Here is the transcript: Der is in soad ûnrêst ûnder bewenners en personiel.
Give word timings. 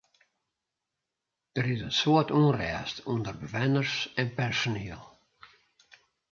Der 1.55 1.65
is 1.73 1.81
in 1.87 1.91
soad 1.99 2.29
ûnrêst 2.39 2.97
ûnder 3.11 3.35
bewenners 3.41 3.93
en 4.21 4.29
personiel. 4.37 5.03